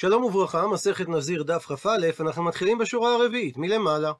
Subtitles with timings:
[0.00, 4.12] שלום וברכה, מסכת נזיר דף כ"א, אנחנו מתחילים בשורה הרביעית, מלמעלה.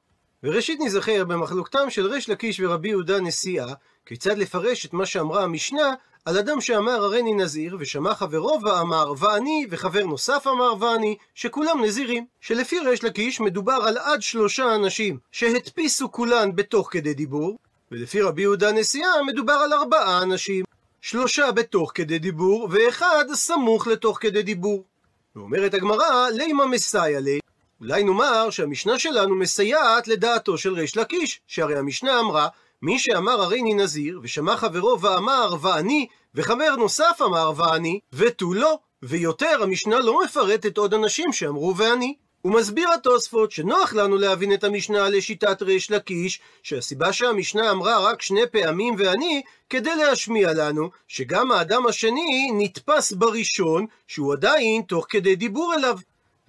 [0.43, 3.73] וראשית נזכר במחלוקתם של ריש לקיש ורבי יהודה נשיאה,
[4.05, 5.93] כיצד לפרש את מה שאמרה המשנה
[6.25, 12.25] על אדם שאמר הריני נזיר, ושמע חברו ואמר ואני, וחבר נוסף אמר ואני, שכולם נזירים.
[12.41, 17.57] שלפי ריש לקיש מדובר על עד שלושה אנשים שהדפיסו כולן בתוך כדי דיבור,
[17.91, 20.65] ולפי רבי יהודה נשיאה מדובר על ארבעה אנשים.
[21.01, 24.83] שלושה בתוך כדי דיבור, ואחד סמוך לתוך כדי דיבור.
[25.35, 27.39] ואומרת הגמרא, לימה מסייע לי.
[27.79, 32.47] אולי נאמר שהמשנה שלנו מסייעת לדעתו של ריש לקיש, שהרי המשנה אמרה,
[32.81, 39.63] מי שאמר הריני נזיר, ושמע חברו ואמר ואני, וחבר נוסף אמר ואני, ותו לא, ויותר
[39.63, 42.15] המשנה לא מפרטת עוד אנשים שאמרו ואני.
[42.45, 48.47] ומסביר התוספות שנוח לנו להבין את המשנה לשיטת ריש לקיש, שהסיבה שהמשנה אמרה רק שני
[48.51, 55.73] פעמים ואני, כדי להשמיע לנו שגם האדם השני נתפס בראשון, שהוא עדיין תוך כדי דיבור
[55.73, 55.97] אליו.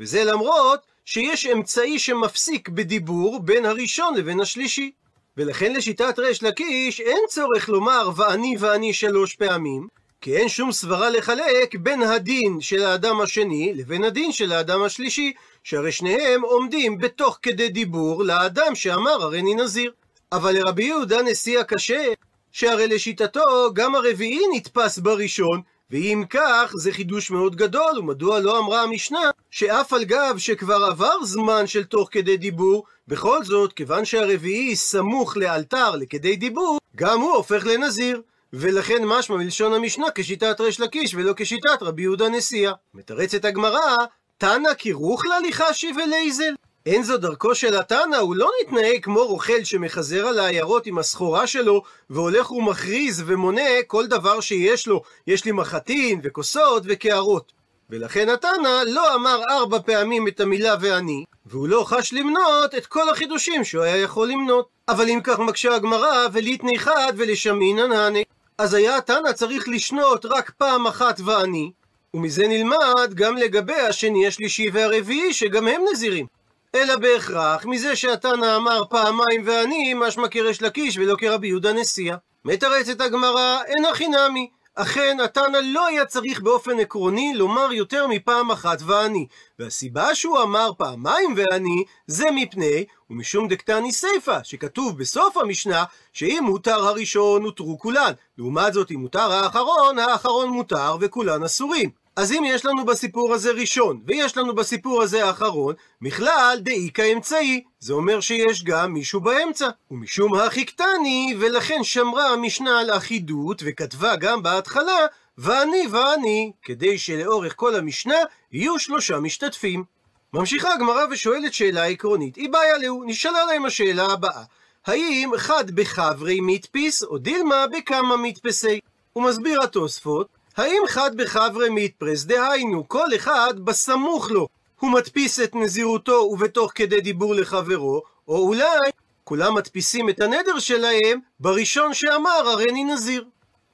[0.00, 4.90] וזה למרות שיש אמצעי שמפסיק בדיבור בין הראשון לבין השלישי.
[5.36, 9.88] ולכן לשיטת ריש לקיש אין צורך לומר ואני ואני שלוש פעמים,
[10.20, 15.32] כי אין שום סברה לחלק בין הדין של האדם השני לבין הדין של האדם השלישי,
[15.64, 19.92] שהרי שניהם עומדים בתוך כדי דיבור לאדם שאמר הריני נזיר.
[20.32, 22.04] אבל לרבי יהודה נשיא הקשה,
[22.52, 28.82] שהרי לשיטתו גם הרביעי נתפס בראשון, ואם כך, זה חידוש מאוד גדול, ומדוע לא אמרה
[28.82, 34.76] המשנה, שאף על גב שכבר עבר זמן של תוך כדי דיבור, בכל זאת, כיוון שהרביעי
[34.76, 38.22] סמוך לאלתר לכדי דיבור, גם הוא הופך לנזיר.
[38.52, 42.72] ולכן משמע מלשון המשנה כשיטת ריש לקיש ולא כשיטת רבי יהודה נשיאה.
[42.94, 43.96] מתרצת הגמרא,
[44.40, 45.64] תנא כרוך להליכה
[45.96, 46.54] ולייזל.
[46.86, 51.46] אין זו דרכו של התנא, הוא לא מתנהג כמו רוכל שמחזר על העיירות עם הסחורה
[51.46, 55.02] שלו, והולך ומכריז ומונה כל דבר שיש לו.
[55.26, 57.52] יש לי מחטין וכוסות וקערות.
[57.90, 63.08] ולכן התנא לא אמר ארבע פעמים את המילה ואני, והוא לא חש למנות את כל
[63.08, 64.68] החידושים שהוא היה יכול למנות.
[64.88, 68.24] אבל אם כך מקשה הגמרא, וליתני חד ולשמינן הני.
[68.58, 71.72] אז היה התנא צריך לשנות רק פעם אחת ואני,
[72.14, 76.26] ומזה נלמד גם לגבי השני, השלישי והרביעי, שגם הם נזירים.
[76.74, 82.16] אלא בהכרח, מזה שהתנא אמר פעמיים ואני, משמע כריש לקיש ולא כרבי יהודה נשיאה.
[82.44, 84.50] מתרצת הגמרא, אין הכי נמי.
[84.74, 89.26] אכן, התנא לא היה צריך באופן עקרוני לומר יותר מפעם אחת ואני.
[89.58, 96.86] והסיבה שהוא אמר פעמיים ואני, זה מפני, ומשום דקתני סיפא, שכתוב בסוף המשנה, שאם מותר
[96.86, 98.12] הראשון, הותרו כולן.
[98.38, 101.99] לעומת זאת, אם מותר האחרון, האחרון מותר וכולן אסורים.
[102.20, 107.62] אז אם יש לנו בסיפור הזה ראשון, ויש לנו בסיפור הזה אחרון, מכלל דאיכא אמצעי,
[107.78, 109.68] זה אומר שיש גם מישהו באמצע.
[109.90, 115.06] ומשום החיכתני, ולכן שמרה המשנה על אחידות, וכתבה גם בהתחלה,
[115.38, 118.18] ואני ואני, כדי שלאורך כל המשנה
[118.52, 119.84] יהיו שלושה משתתפים.
[120.32, 124.42] ממשיכה הגמרא ושואלת שאלה עקרונית, היא בעיה להו, נשאלה להם השאלה הבאה,
[124.86, 128.80] האם חד בחברי מתפיס, או דילמה בכמה מתפסי?
[129.12, 134.48] הוא מסביר התוספות, האם חד בחברי מתפרס, דהיינו, כל אחד בסמוך לו,
[134.80, 138.90] הוא מדפיס את נזירותו ובתוך כדי דיבור לחברו, או אולי
[139.24, 143.24] כולם מדפיסים את הנדר שלהם בראשון שאמר הריני נזיר.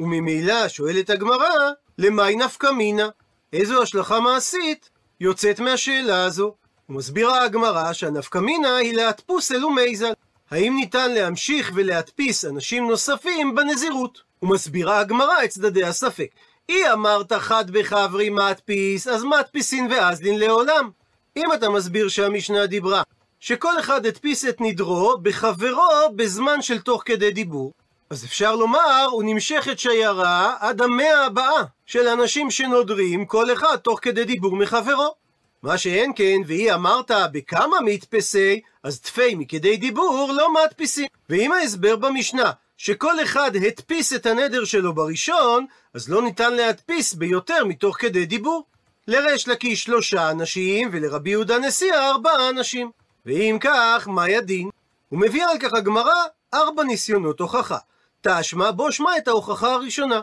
[0.01, 3.09] וממילא שואלת הגמרא, למי נפקא מינה?
[3.53, 6.55] איזו השלכה מעשית יוצאת מהשאלה הזו?
[6.89, 10.13] ומסבירה הגמרא שהנפקא מינה היא להדפוס אלו מייזל.
[10.51, 14.23] האם ניתן להמשיך ולהדפיס אנשים נוספים בנזירות?
[14.43, 16.29] ומסבירה הגמרא את צדדי הספק.
[16.69, 20.91] אי אמרת חד בחברי מדפיס, אז מדפיסין ואזלין לעולם.
[21.37, 23.03] אם אתה מסביר שהמשנה דיברה
[23.41, 27.73] שכל אחד הדפיס את נדרו בחברו בזמן של תוך כדי דיבור,
[28.11, 33.77] אז אפשר לומר, הוא נמשך את שיירה עד המאה הבאה של אנשים שנודרים, כל אחד
[33.77, 35.15] תוך כדי דיבור מחברו.
[35.63, 41.07] מה שאין כן, והיא אמרת בכמה מתפסי, אז תפי מכדי דיבור לא מדפיסים.
[41.29, 47.65] ואם ההסבר במשנה שכל אחד הדפיס את הנדר שלו בראשון, אז לא ניתן להדפיס ביותר
[47.65, 48.65] מתוך כדי דיבור.
[49.09, 52.91] לריש לקיש שלושה אנשים, ולרבי יהודה נשיאה ארבעה אנשים.
[53.27, 54.71] ואם כך, מה ידין?
[55.09, 56.15] הוא מביא על כך הגמרא
[56.55, 57.79] ארבע ניסיונות הוכחה.
[58.21, 60.21] תשמע, בוא שמע את ההוכחה הראשונה.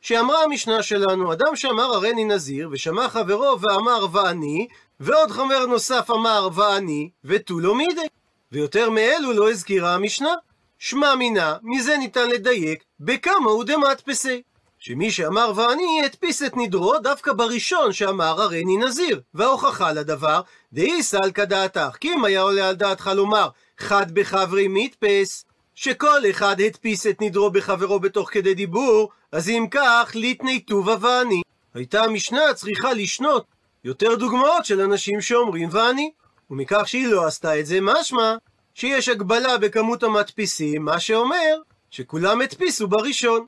[0.00, 4.66] שאמרה המשנה שלנו, אדם שאמר הריני נזיר, ושמע חברו ואמר ואני,
[5.00, 8.06] ועוד חבר נוסף אמר ואני, ותו לא מידי.
[8.52, 10.34] ויותר מאלו לא הזכירה המשנה.
[10.78, 14.42] שמע מינה, מזה ניתן לדייק, בכמה הוא דמדפסי.
[14.78, 19.20] שמי שאמר ואני, הדפיס את נדרו דווקא בראשון שאמר הריני נזיר.
[19.34, 20.40] וההוכחה לדבר,
[20.72, 25.44] דאי סלקא דעתך, כי אם היה עולה על דעתך לומר, חד בחברי מתפס,
[25.74, 31.42] שכל אחד הדפיס את נדרו בחברו בתוך כדי דיבור, אז אם כך, ליטני טובה ואני.
[31.74, 33.44] הייתה המשנה צריכה לשנות
[33.84, 36.10] יותר דוגמאות של אנשים שאומרים ואני.
[36.50, 38.34] ומכך שהיא לא עשתה את זה, משמע
[38.78, 41.56] שיש הגבלה בכמות המדפיסים, מה שאומר
[41.90, 43.46] שכולם הדפיסו בראשון.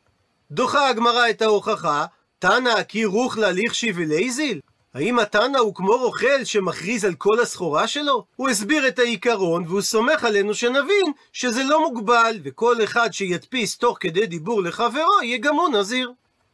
[0.50, 2.06] דוחה הגמרא את ההוכחה,
[2.38, 4.60] תנא כי רוחלה לכשי ולייזיל?
[4.94, 8.24] האם התנא הוא כמו רוכל שמכריז על כל הסחורה שלו?
[8.36, 13.96] הוא הסביר את העיקרון והוא סומך עלינו שנבין שזה לא מוגבל וכל אחד שידפיס תוך
[14.00, 16.12] כדי דיבור לחברו יהיה גם הוא נזיר.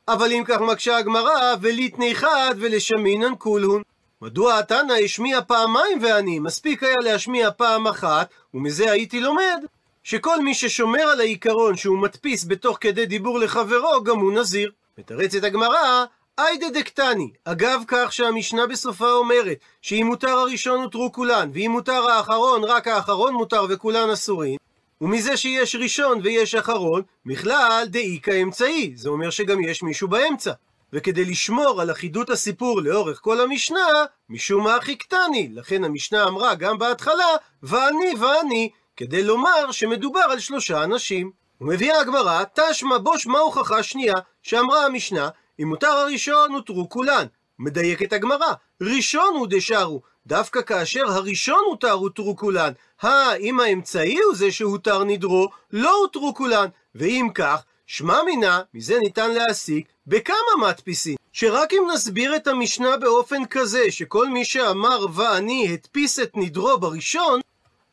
[0.08, 3.82] אבל אם כך מקשה הגמרא, וליתני חד ולשמינן כולהון.
[4.24, 6.38] מדוע התנא השמיע פעמיים ואני?
[6.38, 9.64] מספיק היה להשמיע פעם אחת, ומזה הייתי לומד
[10.02, 14.70] שכל מי ששומר על העיקרון שהוא מדפיס בתוך כדי דיבור לחברו, גם הוא נזיר.
[14.98, 16.04] מתרצת הגמרא,
[16.38, 22.64] איידה דקטני, אגב כך שהמשנה בסופה אומרת שאם מותר הראשון הותרו כולן, ואם מותר האחרון,
[22.64, 24.56] רק האחרון מותר וכולן אסורים,
[25.00, 30.52] ומזה שיש ראשון ויש אחרון, בכלל דאיכא אמצעי, זה אומר שגם יש מישהו באמצע.
[30.94, 36.78] וכדי לשמור על אחידות הסיפור לאורך כל המשנה, משום מה קטני, לכן המשנה אמרה גם
[36.78, 37.26] בהתחלה,
[37.62, 41.30] ואני ואני, כדי לומר שמדובר על שלושה אנשים.
[41.60, 45.28] ומביאה הגמרא, תשמע בוש מה הוכחה שנייה, שאמרה המשנה,
[45.60, 47.26] אם מותר הראשון הותרו כולן.
[47.58, 52.72] מדייקת הגמרא, ראשון הוא דשארו, דווקא כאשר הראשון הותר הותרו כולן.
[53.02, 56.66] הא, אם האמצעי הוא זה שהותר נדרו, לא הותרו כולן.
[56.94, 61.16] ואם כך, שמע מינה, מזה ניתן להסיק, בכמה מדפיסים.
[61.32, 67.40] שרק אם נסביר את המשנה באופן כזה, שכל מי שאמר ואני הדפיס את נדרו בראשון,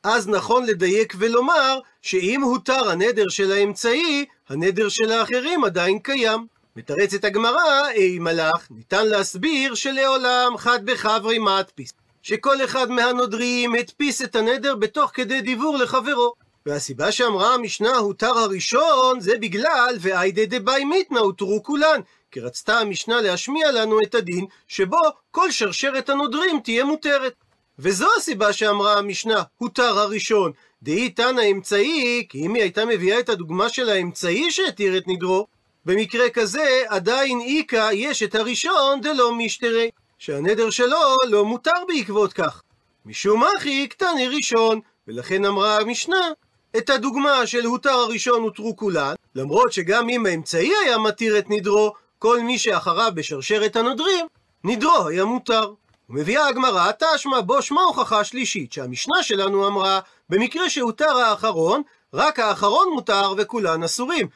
[0.03, 6.47] אז נכון לדייק ולומר שאם הותר הנדר של האמצעי, הנדר של האחרים עדיין קיים.
[6.75, 11.93] מתרצת הגמרא, אי מלאך, ניתן להסביר שלעולם חד בחברי מדפיס.
[12.23, 16.33] שכל אחד מהנודרים הדפיס את הנדר בתוך כדי דיבור לחברו.
[16.65, 22.01] והסיבה שאמרה המשנה הותר הראשון זה בגלל ואיידה דבאי מיתנא הותרו כולן.
[22.31, 24.99] כי רצתה המשנה להשמיע לנו את הדין שבו
[25.31, 27.33] כל שרשרת הנודרים תהיה מותרת.
[27.79, 30.51] וזו הסיבה שאמרה המשנה, הותר הראשון.
[30.83, 35.47] דהי תנא אמצעי, כי אם היא הייתה מביאה את הדוגמה של האמצעי שהתיר את נדרו,
[35.85, 42.61] במקרה כזה עדיין איכא יש את הראשון דלא משתרי, שהנדר שלו לא מותר בעקבות כך.
[43.05, 46.31] משום אחי קטני ראשון, ולכן אמרה המשנה,
[46.77, 51.93] את הדוגמה של הותר הראשון הותרו כולן, למרות שגם אם האמצעי היה מתיר את נדרו,
[52.19, 54.25] כל מי שאחריו בשרשרת הנודרים,
[54.63, 55.73] נדרו היה מותר.
[56.09, 61.81] ומביאה הגמרא, תשמע בו שמה הוכחה שלישית, שהמשנה שלנו אמרה, במקרה שהותר האחרון,
[62.13, 64.27] רק האחרון מותר וכולן אסורים.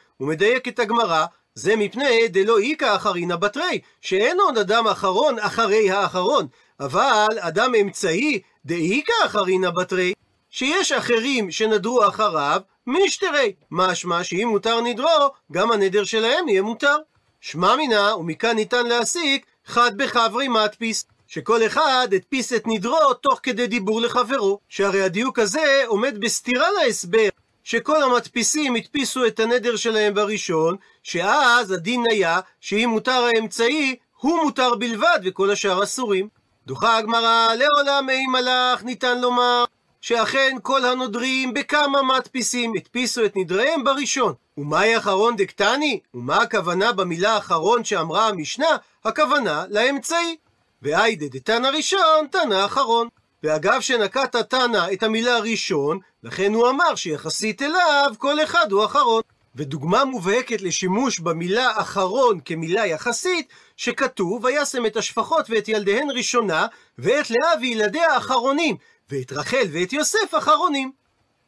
[0.68, 6.46] את הגמרא, זה מפני דלא איכא אחרינא בתרי, שאין עוד אדם אחרון אחרי האחרון,
[6.80, 10.12] אבל אדם אמצעי דאיכא אחרינא בתרי,
[10.50, 13.52] שיש אחרים שנדרו אחריו, משתרי.
[13.70, 16.96] משמע שאם מותר נדרו, גם הנדר שלהם יהיה מותר.
[17.40, 21.04] שמע מינה, ומכאן ניתן להסיק, חד בחברי מדפיס.
[21.28, 27.28] שכל אחד הדפיס את נדרו תוך כדי דיבור לחברו, שהרי הדיוק הזה עומד בסתירה להסבר
[27.64, 34.74] שכל המדפיסים הדפיסו את הנדר שלהם בראשון, שאז הדין היה שאם מותר האמצעי, הוא מותר
[34.74, 36.28] בלבד וכל השאר אסורים.
[36.66, 39.64] דוחה הגמרא, לעולם אי מלאך ניתן לומר
[40.00, 44.34] שאכן כל הנודרים בכמה מדפיסים הדפיסו את נדריהם בראשון.
[44.58, 46.00] ומאי אחרון דקטני?
[46.14, 48.76] ומה הכוונה במילה אחרון שאמרה המשנה?
[49.04, 50.36] הכוונה לאמצעי.
[50.82, 53.08] והיידה דתנא ראשון, תנא אחרון.
[53.42, 59.22] ואגב שנקט התנא את המילה ראשון, לכן הוא אמר שיחסית אליו כל אחד הוא אחרון.
[59.56, 66.66] ודוגמה מובהקת לשימוש במילה אחרון כמילה יחסית, שכתוב וישם את השפחות ואת ילדיהן ראשונה,
[66.98, 68.76] ואת לאה וילדיה אחרונים,
[69.10, 70.92] ואת רחל ואת יוסף אחרונים.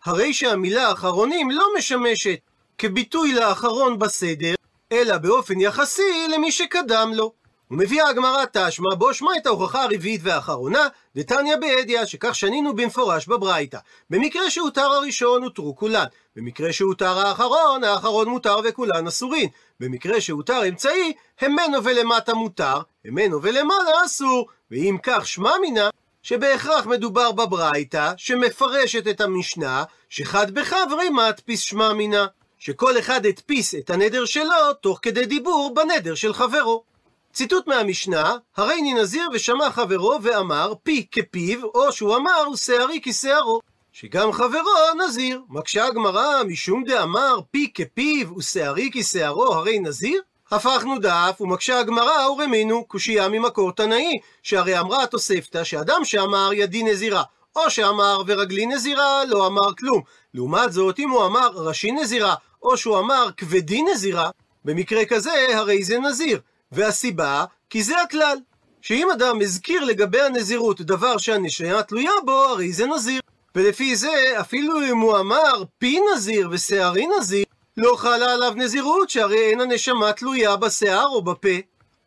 [0.05, 2.38] הרי שהמילה אחרונים לא משמשת
[2.79, 4.55] כביטוי לאחרון בסדר,
[4.93, 7.33] אלא באופן יחסי למי שקדם לו.
[7.71, 13.79] ומביאה הגמרא תשמע בו שמע את ההוכחה הרביעית והאחרונה, דתניא בהדיא, שכך שנינו במפורש בברייתא.
[14.11, 16.05] במקרה שהותר הראשון הותרו כולן,
[16.37, 19.49] במקרה שהותר האחרון, האחרון מותר וכולן אסורין.
[19.81, 24.49] במקרה שהותר אמצעי, המנו ולמטה מותר, המנו ולמעלה אסור.
[24.71, 25.91] ואם כך שמע מינה,
[26.22, 32.26] שבהכרח מדובר בברייתא, שמפרשת את המשנה, שחד בחברי מדפיס שמע מינה.
[32.58, 36.84] שכל אחד הדפיס את הנדר שלו תוך כדי דיבור בנדר של חברו.
[37.32, 43.60] ציטוט מהמשנה, הריני נזיר ושמע חברו ואמר פי כפיו, או שהוא אמר שערי כשערו.
[43.92, 45.42] שגם חברו נזיר.
[45.48, 50.22] מקשה הגמרא, משום דאמר פי כפיו ושערי כשערו הרי נזיר?
[50.50, 57.23] הפכנו דף, ומקשה הגמרא ורמינו, קושייה ממקור תנאי, שהרי אמרה התוספתא שאדם שאמר ידי נזירה,
[57.57, 60.02] או שאמר ורגלי נזירה, לא אמר כלום.
[60.35, 64.31] לעומת זאת, אם הוא אמר ראשי נזירה, או שהוא אמר כבדי נזירה,
[64.64, 66.40] במקרה כזה הרי זה נזיר.
[66.73, 68.38] והסיבה, כי זה הכלל.
[68.83, 73.21] שאם אדם הזכיר לגבי הנזירות דבר שהנשמה תלויה בו, הרי זה נזיר.
[73.55, 77.45] ולפי זה, אפילו אם הוא אמר פי נזיר ושערי נזיר,
[77.80, 81.49] לא חלה עליו נזירות, שהרי אין הנשמה תלויה בשיער או בפה.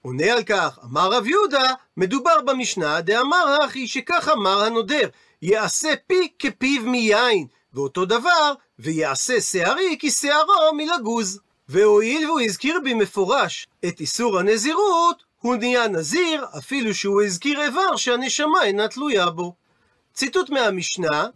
[0.01, 5.09] עונה על כך, אמר רב יהודה, מדובר במשנה, דאמר הכי שכך אמר הנודר,
[5.41, 11.39] יעשה פי כפיו מיין, ואותו דבר, ויעשה שערי כשערו מלגוז.
[11.69, 18.63] והואיל והוא הזכיר במפורש את איסור הנזירות, הוא נהיה נזיר, אפילו שהוא הזכיר איבר שהנשמה
[18.63, 19.55] אינה תלויה בו.
[20.13, 21.27] ציטוט מהמשנה,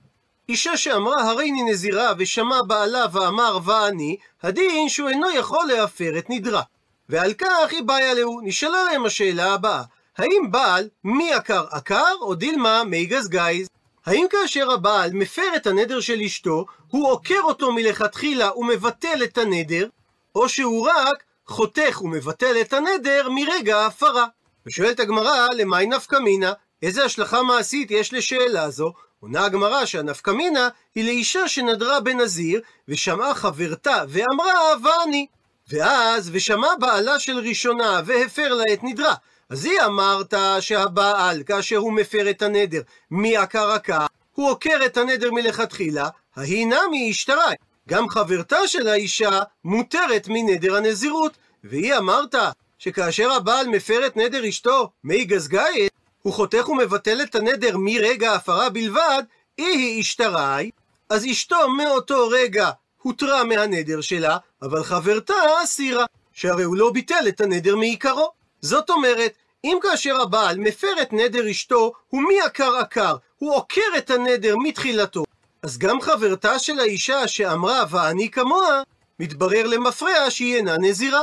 [0.49, 6.61] אישה שאמרה הריני נזירה ושמע בעלה ואמר ואני, הדין שהוא אינו יכול להפר את נדרה.
[7.09, 8.41] ועל כך היא באה להו.
[8.43, 9.83] נשאלה להם השאלה הבאה,
[10.17, 13.67] האם בעל מי עקר עקר או דילמה מי גז גייז?
[14.05, 19.87] האם כאשר הבעל מפר את הנדר של אשתו, הוא עוקר אותו מלכתחילה ומבטל את הנדר,
[20.35, 24.25] או שהוא רק חותך ומבטל את הנדר מרגע ההפרה?
[24.65, 26.53] ושואלת הגמרא, למאי נפקא מינה?
[26.81, 28.93] איזה השלכה מעשית יש לשאלה זו?
[29.19, 34.53] עונה הגמרא שהנפקא מינה היא לאישה שנדרה בנזיר, ושמעה חברתה ואמרה
[34.83, 35.27] ואני.
[35.69, 39.13] ואז, ושמע בעלה של ראשונה והפר לה את נדרה.
[39.49, 45.31] אז היא אמרת שהבעל, כאשר הוא מפר את הנדר מעקר עקר, הוא עוקר את הנדר
[45.31, 47.55] מלכתחילה, ההיא נמי השתרי.
[47.89, 51.37] גם חברתה של האישה מותרת מנדר הנזירות.
[51.63, 52.35] והיא אמרת
[52.79, 55.91] שכאשר הבעל מפר את נדר אשתו מי גזגאית,
[56.25, 59.23] הוא חותך ומבטל את הנדר מרגע ההפרה בלבד,
[59.57, 60.71] היא השתרי,
[61.09, 62.69] אז אשתו מאותו רגע
[63.01, 68.31] הותרה מהנדר שלה, אבל חברתה אסירה, שהרי הוא לא ביטל את הנדר מעיקרו.
[68.61, 73.97] זאת אומרת, אם כאשר הבעל מפר את נדר אשתו, הוא מי עקר עקר, הוא עוקר
[73.97, 75.23] את הנדר מתחילתו,
[75.63, 78.81] אז גם חברתה של האישה שאמרה ואני כמוה,
[79.19, 81.21] מתברר למפרע שהיא אינה נזירה.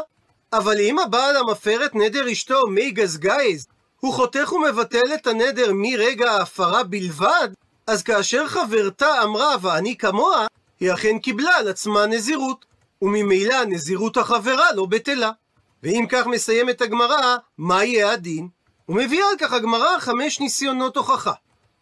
[0.53, 3.67] אבל אם הבעל המפר את נדר אשתו מי גזגייז,
[4.03, 7.49] הוא חותך ומבטל את הנדר מרגע ההפרה בלבד,
[7.87, 10.47] אז כאשר חברתה אמרה ואני כמוה,
[10.81, 12.65] היא אכן קיבלה על עצמה נזירות,
[13.03, 15.31] וממילא נזירות החברה לא בטלה.
[15.83, 18.49] ואם כך מסיימת הגמרא, מה יהיה הדין?
[18.89, 21.33] ומביאה על כך הגמרא חמש ניסיונות הוכחה.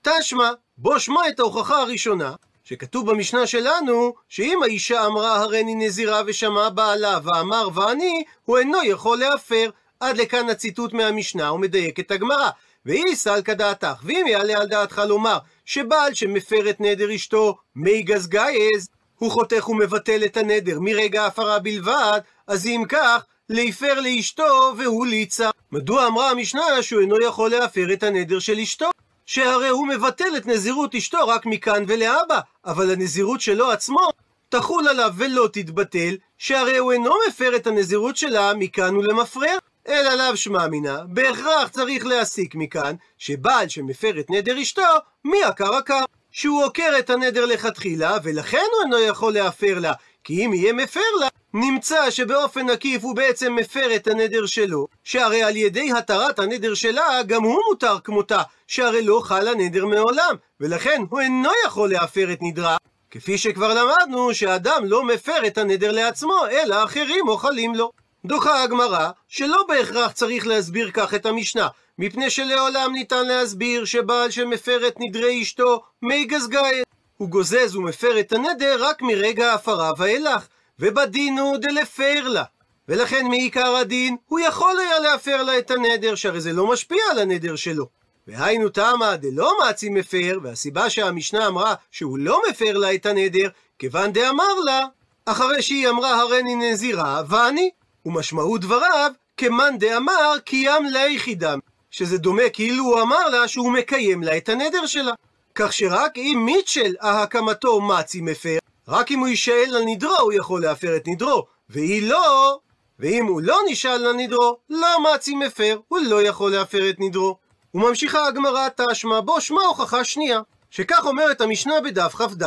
[0.03, 2.33] תשמע, בוא שמע את ההוכחה הראשונה,
[2.65, 9.19] שכתוב במשנה שלנו, שאם האישה אמרה הריני נזירה ושמע בעלה ואמר ואני, הוא אינו יכול
[9.19, 9.71] להפר.
[10.01, 12.51] עד לכאן הציטוט מהמשנה, ומדייק את הגמרא.
[12.87, 18.89] והיא סלקא דעתך, ואם יעלה על דעתך לומר שבעל שמפר את נדר אשתו מי גזגייז,
[19.19, 25.51] הוא חותך ומבטל את הנדר מרגע ההפרה בלבד, אז אם כך, להפר לאשתו והוא ליצה.
[25.73, 28.91] מדוע אמרה המשנה שהוא אינו יכול להפר את הנדר של אשתו?
[29.27, 34.09] שהרי הוא מבטל את נזירות אשתו רק מכאן ולהבא, אבל הנזירות שלו עצמו
[34.49, 39.53] תחול עליו ולא תתבטל, שהרי הוא אינו מפר את הנזירות שלה מכאן ולמפרע.
[39.91, 44.83] אלא לאו שמע מינה, בהכרח צריך להסיק מכאן, שבעל שמפר את נדר אשתו,
[45.25, 46.05] מי עקר עקר.
[46.31, 49.93] שהוא עוקר את הנדר לכתחילה, ולכן הוא אינו יכול להפר לה,
[50.25, 55.43] כי אם יהיה מפר לה, נמצא שבאופן עקיף הוא בעצם מפר את הנדר שלו, שהרי
[55.43, 61.03] על ידי התרת הנדר שלה, גם הוא מותר כמותה, שהרי לא חל הנדר מעולם, ולכן
[61.11, 62.77] הוא אינו יכול להפר את נדרה.
[63.11, 67.91] כפי שכבר למדנו, שאדם לא מפר את הנדר לעצמו, אלא אחרים אוכלים לו.
[68.25, 74.89] דוחה הגמרא, שלא בהכרח צריך להסביר כך את המשנה, מפני שלעולם ניתן להסביר שבעל שמפר
[74.89, 76.83] את נדרי אשתו מי גזגאי.
[77.17, 80.47] הוא גוזז ומפר את הנדר רק מרגע ההפרה ואילך,
[80.79, 82.45] ובדין הוא דלפר לה.
[82.89, 87.19] ולכן מעיקר הדין, הוא יכול היה להפר לה את הנדר, שהרי זה לא משפיע על
[87.19, 87.87] הנדר שלו.
[88.27, 93.49] והיינו תמה דלא מעצי מפר, והסיבה שהמשנה אמרה שהוא לא מפר לה את הנדר,
[93.79, 94.87] כיוון דאמר לה,
[95.27, 97.71] אחרי שהיא אמרה הריני נזירה, ואני.
[98.07, 101.59] ומשמעות דבריו, כמאן דאמר קיים לה יחידם,
[101.91, 105.13] שזה דומה כאילו הוא אמר לה שהוא מקיים לה את הנדר שלה.
[105.55, 110.63] כך שרק אם מיטשל ההקמתו מצי מפר, רק אם הוא יישאל על נדרו הוא יכול
[110.63, 112.59] להפר את נדרו, והיא לא,
[112.99, 117.37] ואם הוא לא נשאל על נדרו, לא מצי מפר, הוא לא יכול להפר את נדרו.
[117.75, 120.41] וממשיכה הגמרא תשמע, בו שמע הוכחה שנייה,
[120.71, 122.43] שכך אומרת המשנה בדף כ"ד: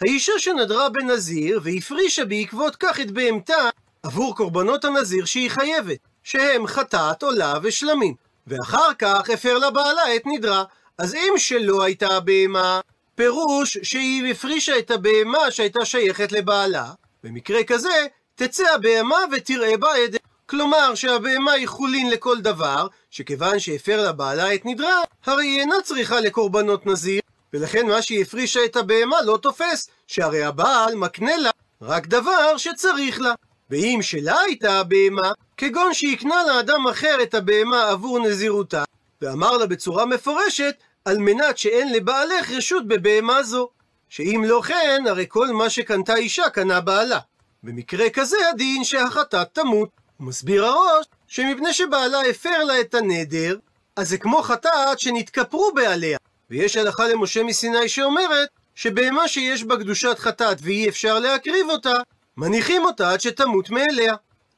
[0.00, 3.68] האישה שנדרה בנזיר והפרישה בעקבות כך את בהמתה
[4.02, 8.14] עבור קורבנות הנזיר שהיא חייבת, שהם חטאת, עולה ושלמים,
[8.46, 10.64] ואחר כך הפר לבעלה את נדרה.
[10.98, 12.80] אז אם שלא הייתה הבהמה,
[13.14, 16.92] פירוש שהיא הפרישה את הבהמה שהייתה שייכת לבעלה,
[17.24, 20.18] במקרה כזה, תצא הבהמה ותראה בה עדר.
[20.46, 26.20] כלומר שהבהמה היא חולין לכל דבר, שכיוון שהפר לבעלה את נדרה, הרי היא אינה צריכה
[26.20, 27.20] לקורבנות נזיר,
[27.52, 31.50] ולכן מה שהיא הפרישה את הבהמה לא תופס, שהרי הבעל מקנה לה
[31.82, 33.34] רק דבר שצריך לה.
[33.72, 38.84] ואם שלה הייתה הבהמה, כגון שהקנה לאדם אחר את הבהמה עבור נזירותה,
[39.22, 40.74] ואמר לה בצורה מפורשת,
[41.04, 43.68] על מנת שאין לבעלך רשות בבהמה זו.
[44.08, 47.18] שאם לא כן, הרי כל מה שקנתה אישה קנה בעלה.
[47.62, 49.88] במקרה כזה הדין שהחטאת תמות.
[50.16, 53.56] הוא מסביר הראש שמפני שבעלה הפר לה את הנדר,
[53.96, 56.18] אז זה כמו חטאת שנתכפרו בעליה.
[56.50, 61.94] ויש הלכה למשה מסיני שאומרת שבהמה שיש בה קדושת חטאת ואי אפשר להקריב אותה,
[62.36, 64.14] מניחים אותה עד שתמות מאליה.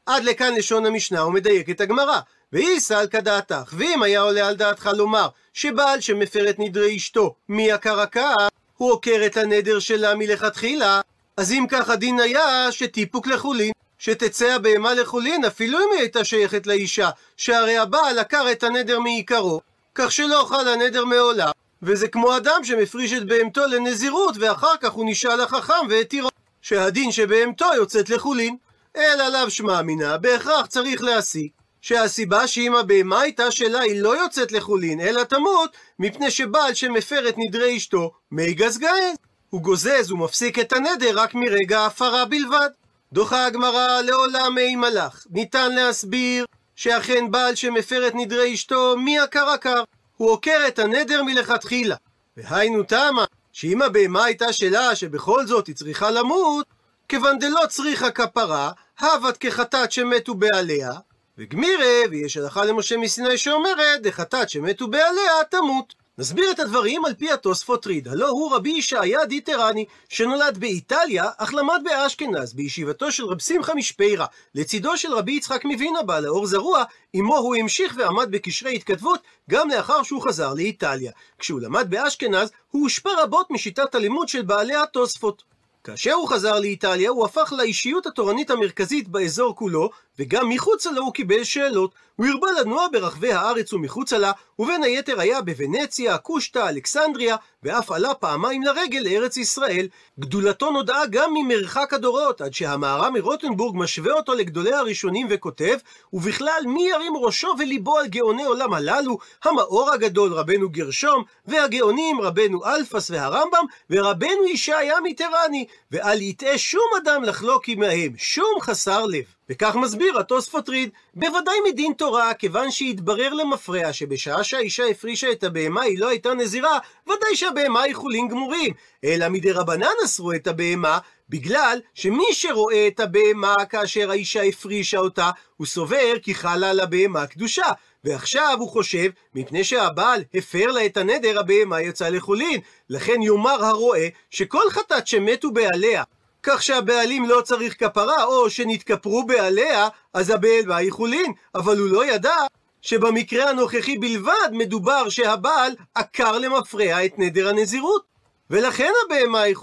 [0.06, 2.20] עד לכאן לשון המשנה ומדייקת הגמרא.
[2.54, 7.72] והיא סלקא דעתך, ואם היה עולה על דעתך לומר שבעל שמפר את נדרי אשתו מי
[7.72, 8.34] הקרקע,
[8.76, 11.00] הוא עוקר את הנדר שלה מלכתחילה,
[11.36, 16.66] אז אם כך הדין היה שטיפוק לחולין, שתצא הבהמה לחולין אפילו אם היא הייתה שייכת
[16.66, 19.60] לאישה, שהרי הבעל עקר את הנדר מעיקרו,
[19.94, 21.50] כך שלא חל הנדר מעולם,
[21.82, 26.28] וזה כמו אדם שמפריש את בהמתו לנזירות ואחר כך הוא נשאל לחכם והתירו,
[26.64, 28.56] שהדין שבהמתו יוצאת לחולין.
[28.96, 34.52] אלא לאו שמע מינה, בהכרח צריך להסיק שהסיבה שאם הבהמה הייתה שלה היא לא יוצאת
[34.52, 39.14] לחולין, אלא תמות, מפני שבעל שמפר את נדרי אשתו, מי גזגז.
[39.50, 42.68] הוא גוזז ומפסיק את הנדר רק מרגע ההפרה בלבד.
[43.12, 45.26] דוחה הגמרא לעולם מי מלאך.
[45.30, 46.44] ניתן להסביר
[46.76, 49.82] שאכן בעל שמפר את נדרי אשתו, מי עקר עקר?
[50.16, 51.96] הוא עוקר את הנדר מלכתחילה.
[52.36, 53.24] והיינו תמה,
[53.54, 56.66] שאם הבהמה הייתה שלה, שבכל זאת היא צריכה למות,
[57.08, 60.92] כיוון דלא צריכה כפרה, הבת כחטאת שמתו בעליה,
[61.38, 65.94] וגמירה, ויש הלכה למשה מסיני שאומרת, דחטאת שמתו בעליה תמות.
[66.18, 68.08] נסביר את הדברים על פי התוספות ריד.
[68.08, 74.26] הלא הוא רבי ישעיה דיטרני, שנולד באיטליה, אך למד באשכנז, בישיבתו של רב שמחה משפיירה,
[74.54, 79.68] לצידו של רבי יצחק מווינה בעל האור זרוע, עמו הוא המשיך ועמד בקשרי התכתבות, גם
[79.68, 81.12] לאחר שהוא חזר לאיטליה.
[81.38, 85.42] כשהוא למד באשכנז, הוא הושפע רבות משיטת הלימוד של בעלי התוספות.
[85.84, 91.12] כאשר הוא חזר לאיטליה, הוא הפך לאישיות התורנית המרכזית באזור כולו, וגם מחוצה לו הוא
[91.12, 91.94] קיבל שאלות.
[92.16, 98.14] הוא הרבה לנוע ברחבי הארץ ומחוצה לה, ובין היתר היה בוונציה, קושטא, אלכסנדריה, ואף עלה
[98.14, 99.88] פעמיים לרגל לארץ ישראל.
[100.20, 105.78] גדולתו נודעה גם ממרחק הדורות, עד שהמהר"ם מרוטנבורג משווה אותו לגדולי הראשונים וכותב,
[106.12, 112.64] ובכלל מי ירים ראשו וליבו על גאוני עולם הללו, המאור הגדול רבנו גרשום, והגאונים רבנו
[112.66, 119.33] אלפס והרמב"ם, ורבנו ישעיה מטרני, ואל יטעה שום אדם לחלוק עמהם, שום חסר לב.
[119.48, 125.82] וכך מסביר התוספות ריד, בוודאי מדין תורה, כיוון שהתברר למפרע שבשעה שהאישה הפרישה את הבהמה
[125.82, 128.72] היא לא הייתה נזירה, ודאי שהבהמה היא חולין גמורים.
[129.04, 135.30] אלא מדי רבנן אסרו את הבהמה, בגלל שמי שרואה את הבהמה כאשר האישה הפרישה אותה,
[135.56, 137.66] הוא סובר כי חלה על הבהמה קדושה.
[138.04, 142.60] ועכשיו הוא חושב, מפני שהבעל הפר לה את הנדר, הבהמה יצאה לחולין.
[142.90, 146.02] לכן יאמר הרואה שכל חטאת שמתו בעליה,
[146.44, 151.32] כך שהבעלים לא צריך כפרה, או שנתכפרו בעליה, אז הבהמה היא חולין.
[151.54, 152.36] אבל הוא לא ידע
[152.82, 158.04] שבמקרה הנוכחי בלבד מדובר שהבעל עקר למפרע את נדר הנזירות.
[158.50, 159.56] ולכן הבהמה היא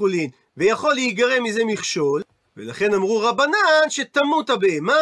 [0.58, 2.22] ויכול להיגרם מזה מכשול,
[2.58, 5.00] ולכן אמרו רבנן שתמות הבהמה,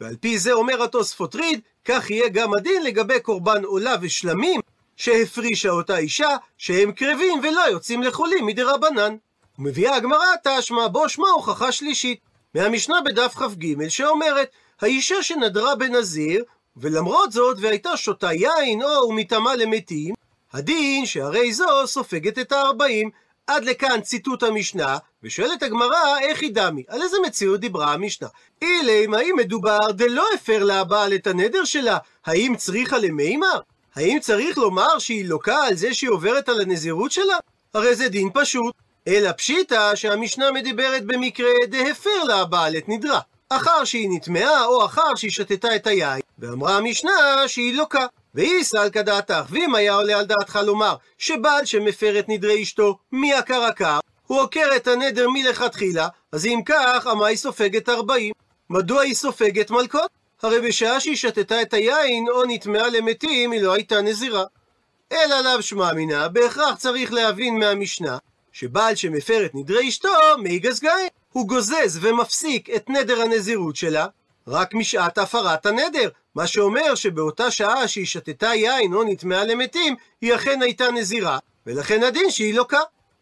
[0.00, 4.60] ועל פי זה אומר התוספות ריד, כך יהיה גם הדין לגבי קורבן עולה ושלמים,
[4.96, 9.16] שהפרישה אותה אישה, שהם קרבים ולא יוצאים לחולים מדי רבנן.
[9.58, 12.20] ומביאה הגמרא תשמע בו שמע הוכחה שלישית,
[12.54, 14.48] מהמשנה בדף כ"ג שאומרת,
[14.80, 16.44] האישה שנדרה בנזיר,
[16.76, 20.14] ולמרות זאת והייתה שותה יין או ומטמאה למתים,
[20.52, 23.10] הדין שהרי זו סופגת את הארבעים.
[23.46, 26.82] עד לכאן ציטוט המשנה, ושואלת הגמרא, איך היא דמי?
[26.88, 28.28] על איזה מציאות דיברה המשנה?
[28.62, 31.98] אילם, האם מדובר דלא הפר לה הבעל את הנדר שלה?
[32.26, 33.52] האם צריכה למימה?
[33.94, 37.36] האם צריך לומר שהיא לוקה על זה שהיא עוברת על הנזירות שלה?
[37.74, 38.74] הרי זה דין פשוט.
[39.08, 43.20] אלא פשיטא שהמשנה מדברת במקרה דהפר לה הבעל את נדרה.
[43.48, 47.12] אחר שהיא נטמעה, או אחר שהיא שתתה את היין, ואמרה המשנה
[47.46, 48.06] שהיא לוקה.
[48.34, 53.32] והיא סלקא דעתך, ואם היה עולה על דעתך לומר שבעל שמפר את נדרי אשתו, מי
[53.34, 53.68] עקר
[54.26, 58.32] הוא עוקר את הנדר מלכתחילה, אז אם כך, אמה היא סופגת ארבעים.
[58.70, 60.10] מדוע היא סופגת מלקות?
[60.42, 64.44] הרי בשעה שהיא שתתה את היין, או נטמעה למתים, היא לא הייתה נזירה.
[65.12, 68.18] אלא לאו שמע מינה, בהכרח צריך להבין מהמשנה,
[68.52, 71.08] שבעל שמפר את נדרי אשתו, מי גזגאי.
[71.32, 74.06] הוא גוזז ומפסיק את נדר הנזירות שלה,
[74.48, 80.34] רק משעת הפרת הנדר, מה שאומר שבאותה שעה שהיא שתתה יין או נטמעה למתים, היא
[80.34, 82.80] אכן הייתה נזירה, ולכן הדין שהיא לוקה.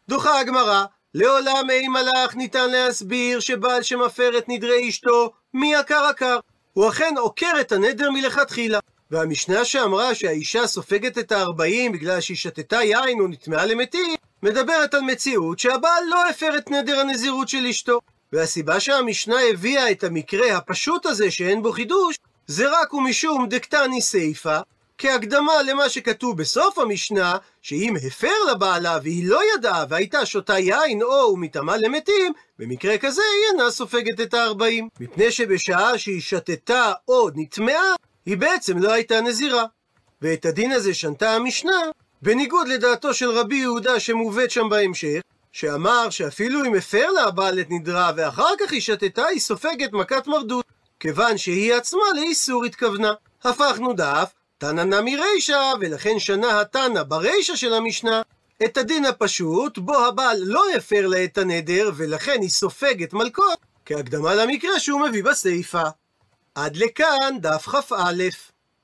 [0.09, 6.39] דוחה הגמרא, לעולם אין מלאך ניתן להסביר שבעל שמפר את נדרי אשתו, מי עקר עקר.
[6.73, 8.79] הוא אכן עוקר את הנדר מלכתחילה.
[9.11, 15.01] והמשנה שאמרה שהאישה סופגת את הארבעים בגלל שהיא שתתה יין או נטמעה למתים, מדברת על
[15.01, 17.99] מציאות שהבעל לא הפר את נדר הנזירות של אשתו.
[18.33, 24.61] והסיבה שהמשנה הביאה את המקרה הפשוט הזה שאין בו חידוש, זה רק ומשום דקתני סיפא,
[24.99, 31.33] כהקדמה למה שכתוב בסוף המשנה, שאם הפר לבעלה והיא לא ידעה והייתה שותה יין או
[31.33, 34.89] ומטמאה למתים, במקרה כזה היא אינה סופגת את הארבעים.
[35.01, 37.95] מפני שבשעה שהיא שתתה או נטמעה,
[38.27, 39.65] היא בעצם לא הייתה נזירה.
[40.23, 41.81] ואת הדין הזה שנתה המשנה,
[42.23, 45.21] בניגוד לדעתו של רבי יהודה שמובאת שם בהמשך,
[45.53, 50.27] שאמר שאפילו אם הפר לה הבעל את נדרה ואחר כך היא שתתה, היא סופגת מכת
[50.27, 50.65] מרדות,
[51.01, 53.13] כיוון שהיא עצמה לאיסור התכוונה.
[53.45, 58.23] הפכנו דף, תנא נמי רישא, ולכן שנה התנא ברישא של המשנה,
[58.65, 64.35] את הדין הפשוט, בו הבעל לא הפר לה את הנדר, ולכן היא סופגת מלקות, כהקדמה
[64.35, 65.83] למקרה שהוא מביא בסיפא.
[66.55, 68.50] עד לכאן דף כ"א.